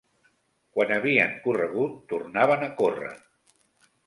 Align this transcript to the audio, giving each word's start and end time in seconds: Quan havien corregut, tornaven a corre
Quan 0.77 0.93
havien 0.95 1.35
corregut, 1.43 2.01
tornaven 2.15 2.65
a 2.71 2.71
corre 2.81 3.13